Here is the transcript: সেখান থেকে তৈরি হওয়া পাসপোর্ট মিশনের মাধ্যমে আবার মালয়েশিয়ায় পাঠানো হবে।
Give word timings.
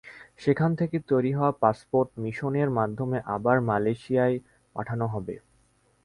সেখান 0.39 0.71
থেকে 0.79 0.97
তৈরি 1.09 1.31
হওয়া 1.37 1.53
পাসপোর্ট 1.63 2.09
মিশনের 2.17 2.69
মাধ্যমে 2.77 3.17
আবার 3.35 3.57
মালয়েশিয়ায় 3.69 4.37
পাঠানো 4.75 5.05
হবে। 5.13 5.35